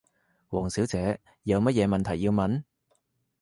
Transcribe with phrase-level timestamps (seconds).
[0.49, 2.63] 王小姐，有乜嘢問題要問？